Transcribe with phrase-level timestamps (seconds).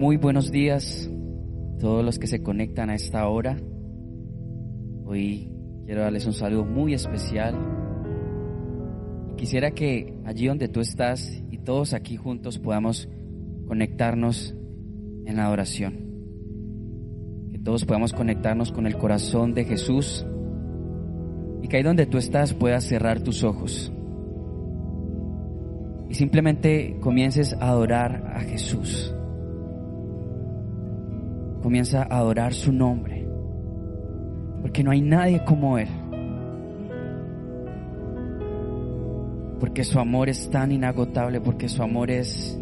[0.00, 1.10] Muy buenos días
[1.78, 3.58] todos los que se conectan a esta hora.
[5.04, 5.52] Hoy
[5.84, 7.54] quiero darles un saludo muy especial.
[9.36, 13.10] Quisiera que allí donde tú estás y todos aquí juntos podamos
[13.66, 14.54] conectarnos
[15.26, 15.92] en la adoración.
[17.50, 20.24] Que todos podamos conectarnos con el corazón de Jesús
[21.60, 23.92] y que ahí donde tú estás puedas cerrar tus ojos
[26.08, 29.14] y simplemente comiences a adorar a Jesús.
[31.62, 33.26] Comienza a adorar su nombre,
[34.62, 35.88] porque no hay nadie como Él.
[39.58, 42.58] Porque su amor es tan inagotable, porque su amor es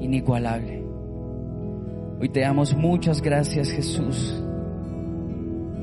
[0.00, 0.82] inigualable.
[2.20, 4.42] Hoy te damos muchas gracias Jesús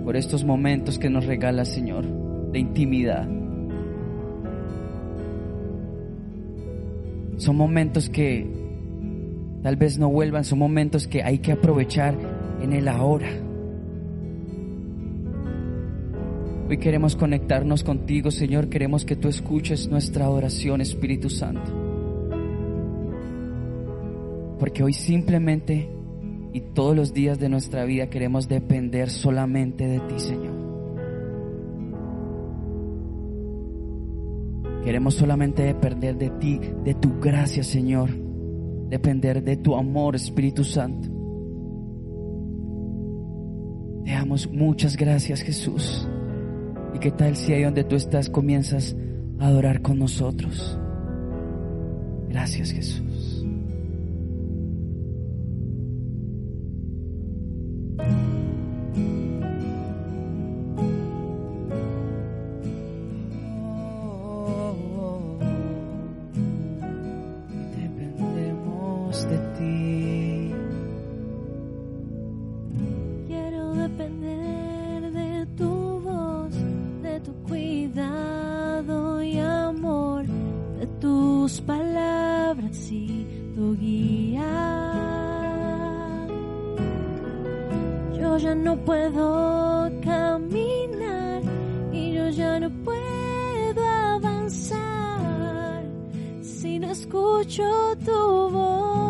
[0.04, 2.06] por estos momentos que nos regala Señor
[2.52, 3.28] de intimidad.
[7.38, 8.69] Son momentos que
[9.62, 12.16] tal vez no vuelvan, son momentos que hay que aprovechar
[12.62, 13.30] en el ahora.
[16.70, 21.72] Hoy queremos conectarnos contigo, Señor, queremos que tú escuches nuestra oración, Espíritu Santo.
[24.60, 25.90] Porque hoy simplemente
[26.54, 30.60] y todos los días de nuestra vida queremos depender solamente de ti, Señor.
[34.84, 38.29] Queremos solamente depender de ti, de tu gracia, Señor
[38.90, 41.10] depender de tu amor, Espíritu Santo.
[44.04, 46.08] Te damos muchas gracias, Jesús.
[46.94, 48.96] ¿Y qué tal si ahí donde tú estás comienzas
[49.40, 50.80] a adorar con nosotros?
[52.30, 53.39] Gracias, Jesús.
[82.56, 84.42] Tu guía.
[88.20, 91.44] Yo ya no puedo caminar
[91.92, 95.84] y yo ya no puedo avanzar
[96.42, 99.09] si no escucho tu voz.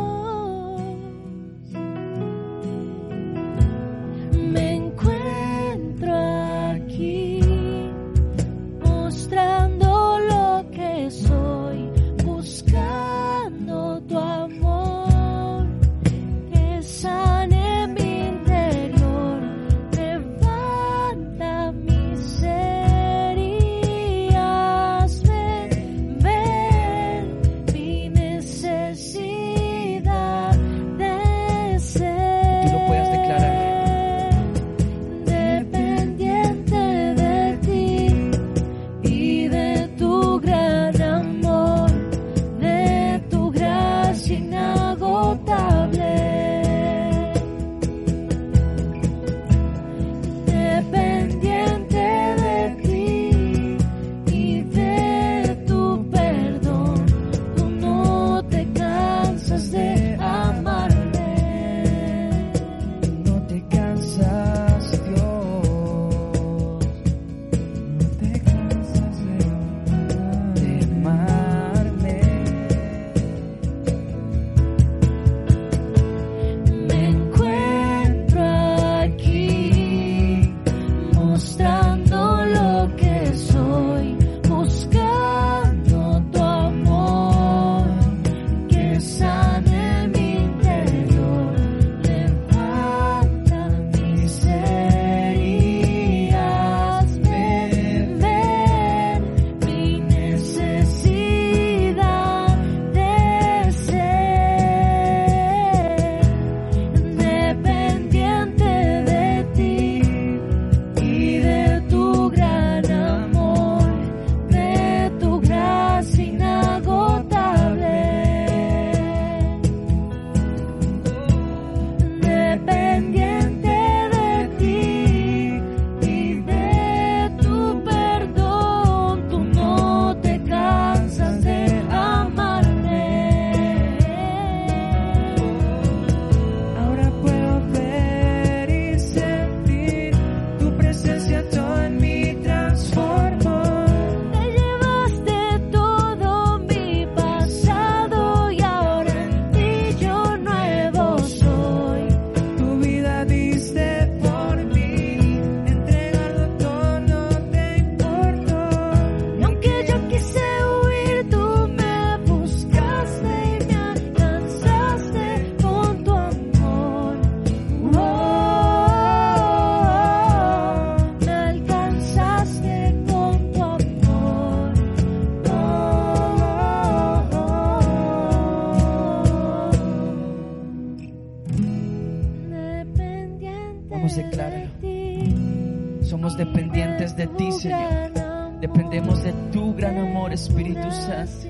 [187.51, 188.59] Señor.
[188.61, 191.47] Dependemos de tu gran amor, Espíritu Santo.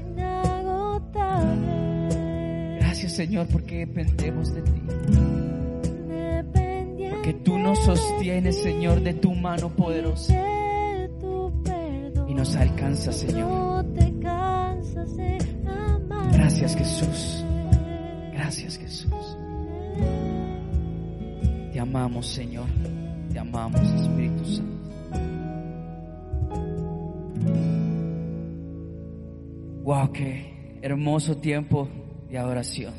[2.79, 4.81] Gracias, Señor, porque dependemos de ti.
[7.09, 10.35] Porque tú nos sostienes, Señor, de tu mano poderosa.
[12.27, 13.85] Y nos alcanza, Señor.
[16.31, 17.45] Gracias, Jesús.
[18.33, 19.37] Gracias, Jesús.
[21.73, 22.67] Te amamos, Señor.
[23.31, 24.78] Te amamos, Espíritu Santo.
[29.89, 31.89] Wow, qué hermoso tiempo
[32.29, 32.93] de adoración.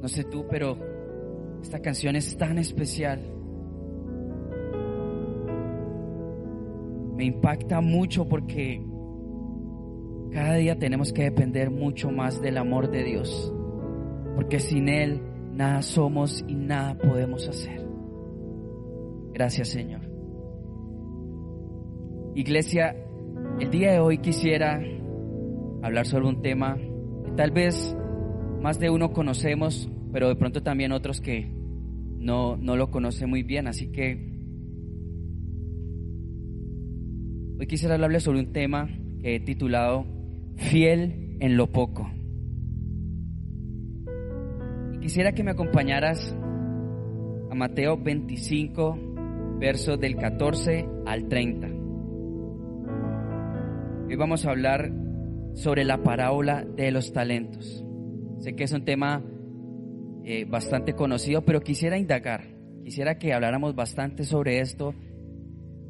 [0.00, 0.78] No sé tú, pero
[1.60, 3.20] esta canción es tan especial.
[7.14, 8.82] Me impacta mucho porque
[10.32, 13.52] cada día tenemos que depender mucho más del amor de Dios.
[14.34, 15.20] Porque sin Él
[15.52, 17.86] nada somos y nada podemos hacer.
[19.34, 20.00] Gracias Señor.
[22.34, 22.96] Iglesia,
[23.60, 24.80] el día de hoy quisiera
[25.82, 26.76] hablar sobre un tema
[27.24, 27.96] que tal vez
[28.60, 31.50] más de uno conocemos, pero de pronto también otros que
[32.18, 33.66] no, no lo conocen muy bien.
[33.66, 34.36] Así que
[37.58, 38.88] hoy quisiera hablarles sobre un tema
[39.20, 40.06] que he titulado
[40.56, 42.10] Fiel en lo poco.
[44.94, 46.36] Y quisiera que me acompañaras
[47.50, 48.98] a Mateo 25,
[49.58, 51.75] versos del 14 al 30.
[54.08, 54.92] Hoy vamos a hablar
[55.54, 57.84] sobre la parábola de los talentos.
[58.38, 59.20] Sé que es un tema
[60.24, 62.44] eh, bastante conocido, pero quisiera indagar,
[62.84, 64.94] quisiera que habláramos bastante sobre esto,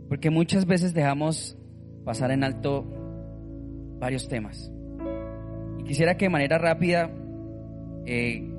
[0.08, 1.58] porque muchas veces dejamos
[2.06, 2.86] pasar en alto
[3.98, 4.72] varios temas.
[5.78, 7.10] Y quisiera que de manera rápida
[8.06, 8.50] eh,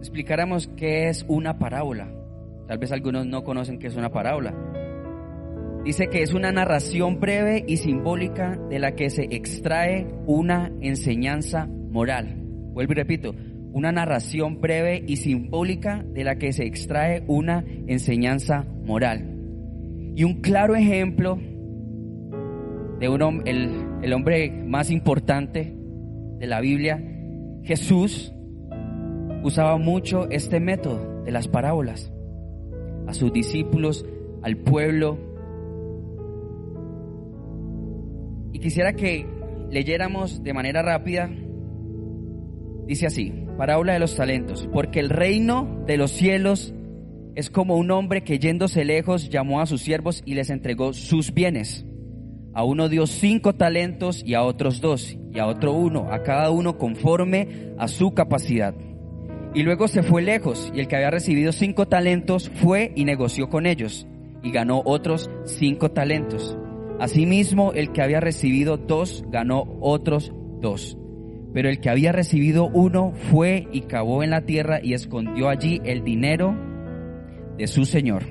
[0.00, 2.12] explicáramos qué es una parábola.
[2.66, 4.52] Tal vez algunos no conocen qué es una parábola.
[5.84, 11.66] Dice que es una narración breve y simbólica de la que se extrae una enseñanza
[11.66, 12.36] moral.
[12.72, 13.34] Vuelvo y repito,
[13.72, 19.28] una narración breve y simbólica de la que se extrae una enseñanza moral.
[20.14, 21.36] Y un claro ejemplo
[23.00, 23.70] de un, el,
[24.02, 25.74] el hombre más importante
[26.38, 27.02] de la Biblia,
[27.64, 28.32] Jesús,
[29.42, 32.12] usaba mucho este método de las parábolas
[33.08, 34.06] a sus discípulos,
[34.42, 35.31] al pueblo,
[38.62, 39.26] quisiera que
[39.70, 41.28] leyéramos de manera rápida.
[42.86, 46.72] Dice así, parábola de los talentos, porque el reino de los cielos
[47.34, 51.34] es como un hombre que yéndose lejos llamó a sus siervos y les entregó sus
[51.34, 51.84] bienes.
[52.54, 56.50] A uno dio cinco talentos y a otros dos, y a otro uno, a cada
[56.50, 58.74] uno conforme a su capacidad.
[59.54, 63.48] Y luego se fue lejos, y el que había recibido cinco talentos fue y negoció
[63.48, 64.06] con ellos,
[64.42, 66.58] y ganó otros cinco talentos.
[66.98, 70.96] Asimismo, el que había recibido dos ganó otros dos.
[71.52, 75.80] Pero el que había recibido uno fue y cavó en la tierra y escondió allí
[75.84, 76.56] el dinero
[77.58, 78.24] de su señor.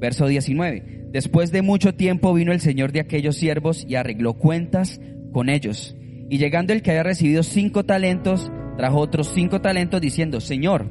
[0.00, 1.10] Verso 19.
[1.12, 5.00] Después de mucho tiempo vino el señor de aquellos siervos y arregló cuentas
[5.32, 5.96] con ellos.
[6.28, 10.90] Y llegando el que había recibido cinco talentos, trajo otros cinco talentos diciendo, Señor,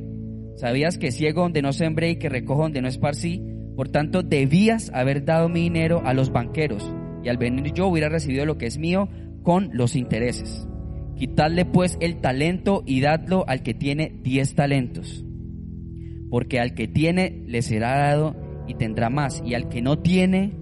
[0.61, 3.41] ¿Sabías que ciego donde no sembré y que recojo donde no esparcí?
[3.75, 8.09] Por tanto, debías haber dado mi dinero a los banqueros, y al venir yo hubiera
[8.09, 9.09] recibido lo que es mío
[9.41, 10.67] con los intereses.
[11.15, 15.25] Quitadle pues el talento y dadlo al que tiene diez talentos.
[16.29, 18.35] Porque al que tiene le será dado
[18.67, 20.53] y tendrá más, y al que no tiene,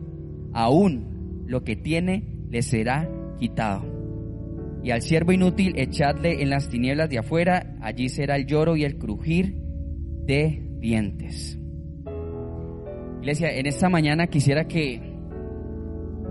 [0.53, 3.83] aún lo que tiene le será quitado.
[4.81, 8.85] Y al siervo inútil echadle en las tinieblas de afuera, allí será el lloro y
[8.85, 9.58] el crujir
[10.29, 11.57] de dientes.
[13.17, 15.01] Iglesia, en esta mañana quisiera que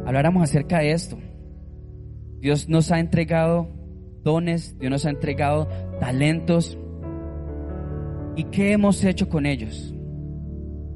[0.07, 1.19] habláramos acerca de esto.
[2.39, 3.69] Dios nos ha entregado
[4.23, 5.67] dones, Dios nos ha entregado
[5.99, 6.79] talentos.
[8.37, 9.93] ¿Y qué hemos hecho con ellos?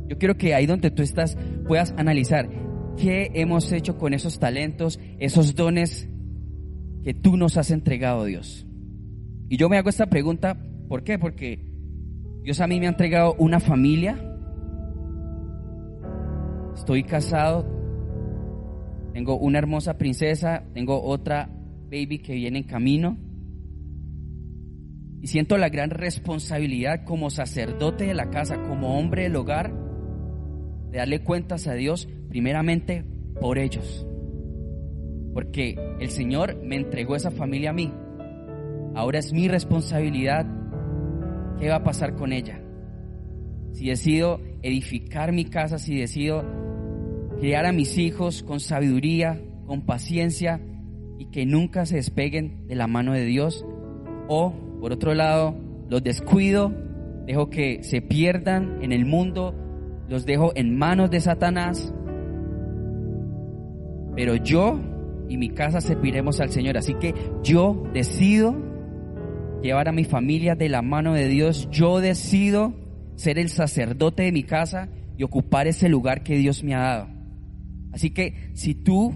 [0.07, 2.49] Yo quiero que ahí donde tú estás puedas analizar
[2.97, 6.09] qué hemos hecho con esos talentos, esos dones
[7.03, 8.65] que tú nos has entregado, Dios.
[9.49, 10.57] Y yo me hago esta pregunta,
[10.89, 11.19] ¿por qué?
[11.19, 11.72] Porque
[12.43, 14.19] Dios a mí me ha entregado una familia.
[16.75, 17.65] Estoy casado.
[19.13, 20.65] Tengo una hermosa princesa.
[20.75, 21.49] Tengo otra
[21.85, 23.17] baby que viene en camino.
[25.21, 29.73] Y siento la gran responsabilidad como sacerdote de la casa, como hombre del hogar,
[30.91, 33.05] de darle cuentas a Dios primeramente
[33.41, 34.05] por ellos.
[35.33, 37.93] Porque el Señor me entregó esa familia a mí.
[38.97, 40.45] Ahora es mi responsabilidad
[41.59, 42.61] qué va a pasar con ella.
[43.73, 46.45] Si decido edificar mi casa, si decido
[47.39, 50.61] criar a mis hijos con sabiduría, con paciencia
[51.19, 53.65] y que nunca se despeguen de la mano de Dios.
[54.29, 55.57] O, por otro lado,
[55.89, 56.73] los descuido,
[57.27, 59.55] dejo que se pierdan en el mundo,
[60.09, 61.93] los dejo en manos de Satanás.
[64.15, 64.79] Pero yo
[65.29, 66.77] y mi casa serviremos al Señor.
[66.77, 68.55] Así que yo decido
[69.63, 71.69] llevar a mi familia de la mano de Dios.
[71.71, 72.75] Yo decido
[73.17, 77.09] ser el sacerdote de mi casa y ocupar ese lugar que Dios me ha dado.
[77.93, 79.15] Así que si tú,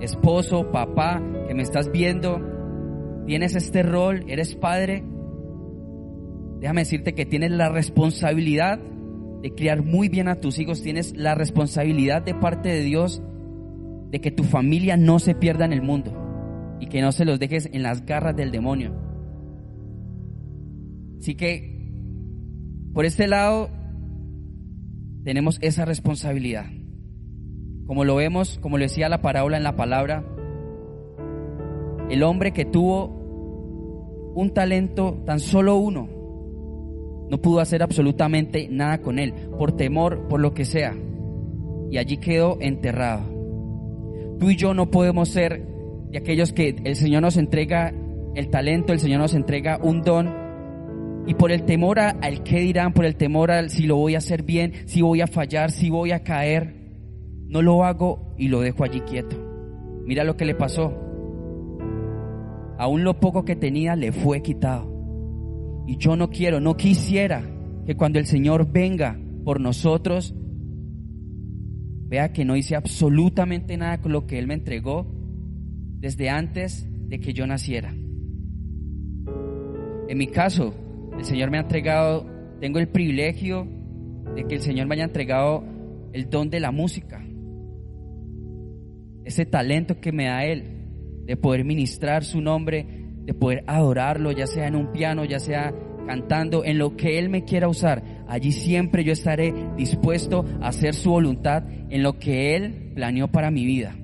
[0.00, 2.40] esposo, papá, que me estás viendo,
[3.26, 5.02] tienes este rol, eres padre,
[6.60, 11.34] déjame decirte que tienes la responsabilidad de criar muy bien a tus hijos, tienes la
[11.34, 13.22] responsabilidad de parte de Dios
[14.10, 16.12] de que tu familia no se pierda en el mundo
[16.80, 19.13] y que no se los dejes en las garras del demonio.
[21.24, 21.90] Así que,
[22.92, 23.70] por este lado,
[25.24, 26.66] tenemos esa responsabilidad.
[27.86, 30.22] Como lo vemos, como lo decía la parábola en la palabra,
[32.10, 33.06] el hombre que tuvo
[34.34, 36.10] un talento, tan solo uno,
[37.30, 40.94] no pudo hacer absolutamente nada con él, por temor, por lo que sea.
[41.90, 43.22] Y allí quedó enterrado.
[44.38, 45.66] Tú y yo no podemos ser
[46.10, 47.94] de aquellos que el Señor nos entrega
[48.34, 50.43] el talento, el Señor nos entrega un don
[51.26, 54.18] y por el temor al que dirán, por el temor al si lo voy a
[54.18, 56.74] hacer bien, si voy a fallar, si voy a caer,
[57.48, 59.36] no lo hago y lo dejo allí quieto.
[60.04, 60.92] Mira lo que le pasó.
[62.78, 64.92] Aún lo poco que tenía le fue quitado.
[65.86, 67.42] Y yo no quiero, no quisiera
[67.86, 70.34] que cuando el Señor venga por nosotros,
[72.08, 75.06] vea que no hice absolutamente nada con lo que Él me entregó
[76.00, 77.94] desde antes de que yo naciera.
[80.08, 80.74] En mi caso,
[81.18, 82.26] el Señor me ha entregado,
[82.60, 83.66] tengo el privilegio
[84.34, 85.64] de que el Señor me haya entregado
[86.12, 87.24] el don de la música.
[89.24, 90.64] Ese talento que me da Él
[91.26, 92.86] de poder ministrar su nombre,
[93.24, 95.74] de poder adorarlo, ya sea en un piano, ya sea
[96.06, 98.02] cantando, en lo que Él me quiera usar.
[98.28, 103.50] Allí siempre yo estaré dispuesto a hacer su voluntad en lo que Él planeó para
[103.50, 103.96] mi vida.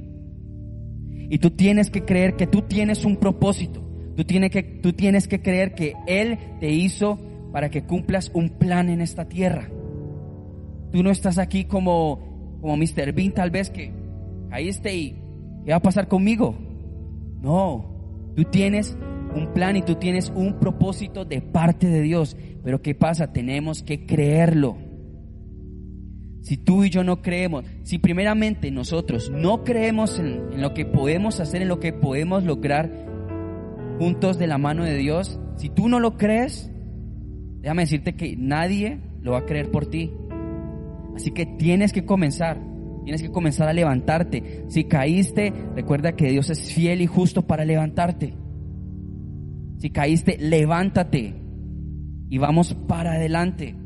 [1.32, 3.89] Y tú tienes que creer que tú tienes un propósito.
[4.16, 4.50] Tú tienes,
[5.28, 7.18] que, creer que Él te hizo
[7.52, 9.68] para que cumplas un plan en esta tierra.
[10.92, 13.12] Tú no estás aquí como, como Mr.
[13.12, 13.92] Bean tal vez que
[14.50, 15.16] caíste y
[15.64, 16.56] ¿qué va a pasar conmigo?
[17.40, 18.96] No, tú tienes
[19.34, 22.36] un plan y tú tienes un propósito de parte de Dios.
[22.62, 23.32] Pero ¿qué pasa?
[23.32, 24.76] Tenemos que creerlo.
[26.42, 31.38] Si tú y yo no creemos, si primeramente nosotros no creemos en, lo que podemos
[31.38, 32.90] hacer, en lo que podemos lograr,
[34.00, 36.72] juntos de la mano de Dios, si tú no lo crees,
[37.60, 40.10] déjame decirte que nadie lo va a creer por ti.
[41.14, 42.58] Así que tienes que comenzar,
[43.04, 44.64] tienes que comenzar a levantarte.
[44.68, 48.32] Si caíste, recuerda que Dios es fiel y justo para levantarte.
[49.76, 51.34] Si caíste, levántate
[52.30, 53.76] y vamos para adelante.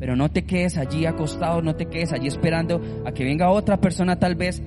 [0.00, 3.80] Pero no te quedes allí acostado, no te quedes allí esperando a que venga otra
[3.80, 4.64] persona tal vez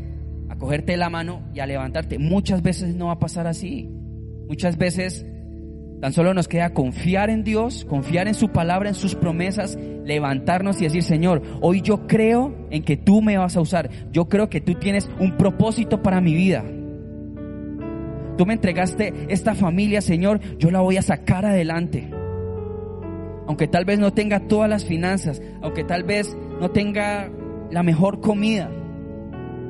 [0.47, 2.19] a cogerte la mano y a levantarte.
[2.19, 3.89] Muchas veces no va a pasar así.
[4.51, 5.25] Muchas veces
[6.01, 10.81] tan solo nos queda confiar en Dios, confiar en su palabra, en sus promesas, levantarnos
[10.81, 13.89] y decir, Señor, hoy yo creo en que tú me vas a usar.
[14.11, 16.65] Yo creo que tú tienes un propósito para mi vida.
[18.37, 22.11] Tú me entregaste esta familia, Señor, yo la voy a sacar adelante.
[23.47, 27.31] Aunque tal vez no tenga todas las finanzas, aunque tal vez no tenga
[27.71, 28.69] la mejor comida.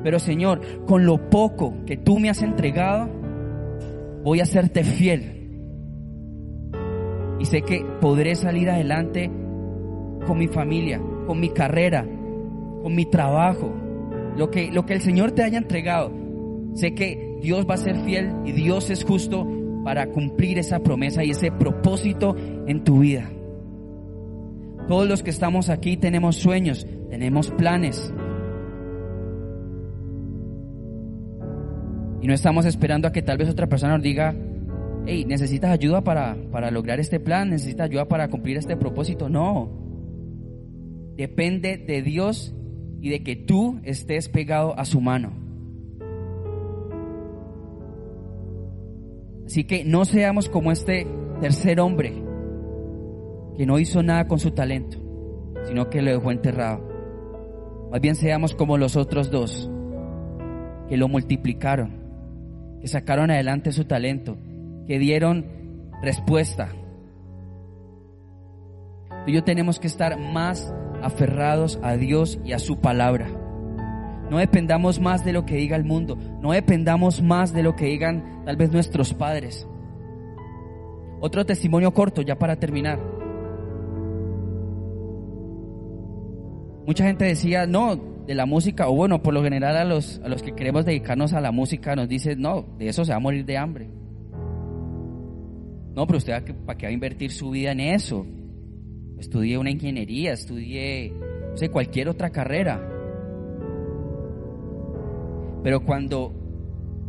[0.02, 3.21] Pero Señor, con lo poco que tú me has entregado,
[4.22, 5.38] voy a serte fiel.
[7.38, 9.30] Y sé que podré salir adelante
[10.26, 12.06] con mi familia, con mi carrera,
[12.82, 13.72] con mi trabajo.
[14.36, 16.10] lo que, lo que el Señor te haya entregado,
[16.74, 19.46] sé que Dios va a ser fiel y Dios es justo
[19.84, 22.36] para cumplir esa promesa y ese propósito
[22.66, 23.30] en tu vida.
[24.88, 28.12] Todos los que estamos aquí tenemos sueños, tenemos planes.
[32.22, 34.34] Y no estamos esperando a que tal vez otra persona nos diga,
[35.06, 37.50] hey, ¿necesitas ayuda para, para lograr este plan?
[37.50, 39.28] ¿Necesitas ayuda para cumplir este propósito?
[39.28, 39.70] No.
[41.16, 42.54] Depende de Dios
[43.00, 45.32] y de que tú estés pegado a su mano.
[49.44, 51.06] Así que no seamos como este
[51.40, 52.22] tercer hombre
[53.56, 54.96] que no hizo nada con su talento,
[55.64, 56.88] sino que lo dejó enterrado.
[57.90, 59.68] Más bien seamos como los otros dos,
[60.88, 62.01] que lo multiplicaron,
[62.82, 64.36] que sacaron adelante su talento,
[64.86, 65.46] que dieron
[66.02, 66.68] respuesta.
[69.24, 73.28] Tú y yo tenemos que estar más aferrados a Dios y a su palabra.
[74.28, 77.86] No dependamos más de lo que diga el mundo, no dependamos más de lo que
[77.86, 79.68] digan tal vez nuestros padres.
[81.20, 82.98] Otro testimonio corto, ya para terminar.
[86.84, 90.28] Mucha gente decía, no, de la música, o bueno, por lo general a los, a
[90.28, 93.20] los que queremos dedicarnos a la música nos dice, no, de eso se va a
[93.20, 93.88] morir de hambre.
[95.94, 96.32] No, pero usted
[96.64, 98.26] para qué va a invertir su vida en eso.
[99.18, 101.12] Estudie una ingeniería, estudie,
[101.50, 102.80] no sé, cualquier otra carrera.
[105.62, 106.32] Pero cuando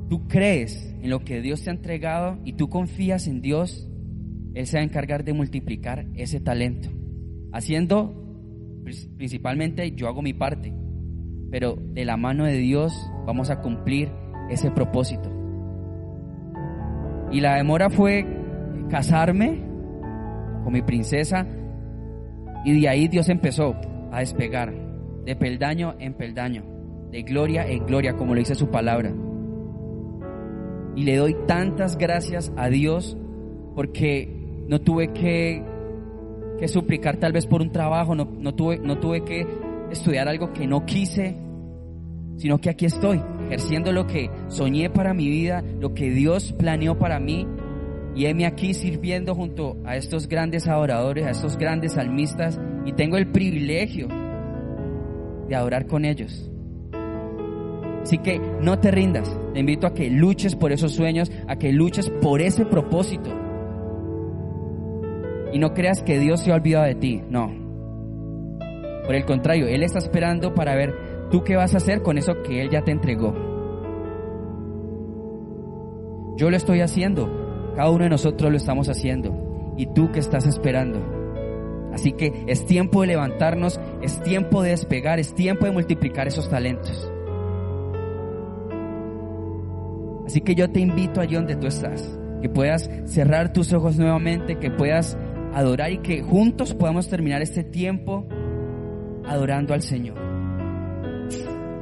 [0.09, 3.89] tú crees en lo que Dios te ha entregado y tú confías en Dios,
[4.53, 6.89] Él se va a encargar de multiplicar ese talento.
[7.51, 8.13] Haciendo,
[9.17, 10.73] principalmente yo hago mi parte,
[11.53, 14.09] pero de la mano de Dios vamos a cumplir
[14.49, 15.29] ese propósito.
[17.31, 18.25] Y la demora fue
[18.89, 19.61] casarme
[20.63, 21.45] con mi princesa
[22.65, 23.75] y de ahí Dios empezó
[24.11, 24.73] a despegar
[25.25, 26.63] de peldaño en peldaño,
[27.11, 29.13] de gloria en gloria, como le dice su palabra.
[30.95, 33.15] Y le doy tantas gracias a Dios
[33.75, 35.63] porque no tuve que,
[36.57, 39.45] que suplicar tal vez por un trabajo, no, no, tuve, no tuve que
[39.93, 41.35] estudiar algo que no quise,
[42.37, 46.97] sino que aquí estoy, ejerciendo lo que soñé para mi vida, lo que Dios planeó
[46.97, 47.47] para mí.
[48.15, 53.17] Y heme aquí sirviendo junto a estos grandes adoradores, a estos grandes salmistas, y tengo
[53.17, 54.07] el privilegio
[55.47, 56.51] de adorar con ellos.
[58.03, 61.71] Así que no te rindas, te invito a que luches por esos sueños, a que
[61.71, 63.29] luches por ese propósito.
[65.53, 67.62] Y no creas que Dios se ha olvidado de ti, no.
[69.05, 70.93] Por el contrario, Él está esperando para ver
[71.29, 73.33] tú qué vas a hacer con eso que Él ya te entregó.
[76.37, 79.73] Yo lo estoy haciendo, cada uno de nosotros lo estamos haciendo.
[79.77, 80.99] ¿Y tú qué estás esperando?
[81.93, 86.49] Así que es tiempo de levantarnos, es tiempo de despegar, es tiempo de multiplicar esos
[86.49, 87.11] talentos.
[90.25, 94.57] Así que yo te invito allí donde tú estás, que puedas cerrar tus ojos nuevamente,
[94.57, 95.17] que puedas
[95.53, 98.25] adorar y que juntos podamos terminar este tiempo
[99.25, 100.17] adorando al Señor.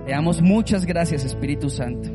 [0.06, 2.10] Te damos muchas gracias, Espíritu Santo.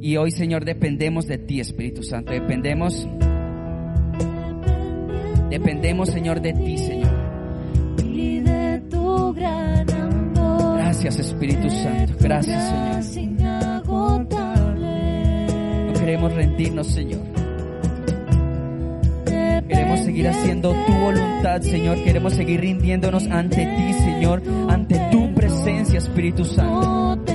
[0.00, 2.32] Y hoy, Señor, dependemos de ti, Espíritu Santo.
[2.32, 3.08] Dependemos,
[5.50, 7.10] dependemos, Señor, de ti, Señor.
[8.04, 10.78] y de tu gran amor.
[10.78, 12.14] Gracias, Espíritu Santo.
[12.20, 13.36] Gracias, Señor.
[15.86, 17.35] No queremos rendirnos, Señor.
[19.68, 22.02] Queremos seguir haciendo tu voluntad, Señor.
[22.04, 27.25] Queremos seguir rindiéndonos ante ti, Señor, ante tu presencia, Espíritu Santo.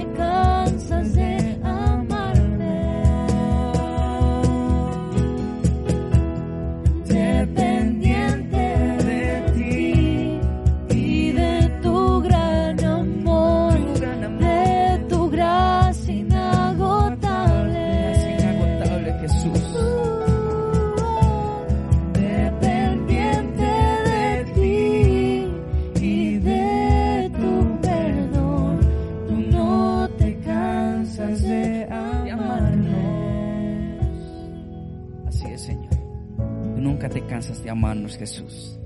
[36.92, 38.78] Nunca te cansas de amarnos, Jesús.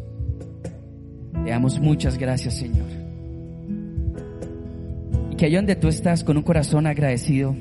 [1.44, 2.86] Te damos muchas gracias, Señor.
[5.32, 7.56] Y que allá donde tú estás con un corazón agradecido,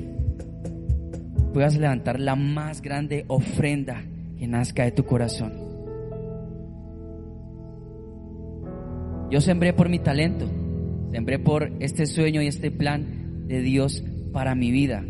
[1.51, 4.03] puedas levantar la más grande ofrenda
[4.37, 5.51] que nazca de tu corazón.
[9.31, 10.47] Yo sembré por mi talento,
[11.11, 15.03] sembré por este sueño y este plan de Dios para mi vida.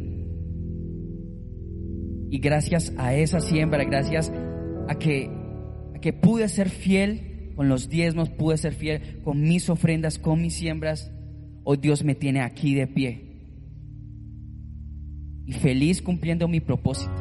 [2.29, 4.31] Y gracias a esa siembra, gracias
[4.87, 5.29] a que,
[5.95, 10.41] a que pude ser fiel con los diezmos, pude ser fiel con mis ofrendas, con
[10.41, 11.11] mis siembras,
[11.63, 13.25] hoy Dios me tiene aquí de pie
[15.45, 17.13] y feliz cumpliendo mi propósito.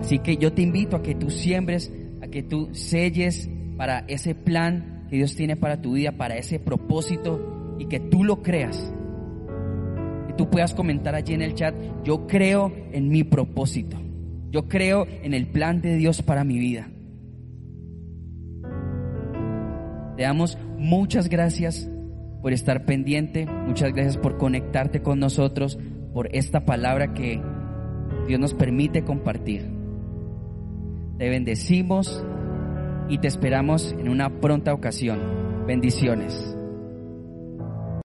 [0.00, 4.34] Así que yo te invito a que tú siembres, a que tú selles para ese
[4.34, 8.92] plan que Dios tiene para tu vida, para ese propósito y que tú lo creas.
[10.28, 13.98] Que tú puedas comentar allí en el chat, yo creo en mi propósito.
[14.50, 16.88] Yo creo en el plan de Dios para mi vida.
[20.16, 21.88] Te damos muchas gracias
[22.42, 25.78] por estar pendiente, muchas gracias por conectarte con nosotros,
[26.12, 27.40] por esta palabra que
[28.26, 29.70] Dios nos permite compartir.
[31.18, 32.24] Te bendecimos
[33.08, 35.18] y te esperamos en una pronta ocasión.
[35.66, 36.57] Bendiciones.